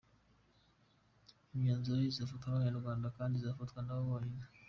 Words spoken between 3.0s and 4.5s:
kandi izafatwa nabo bonyine.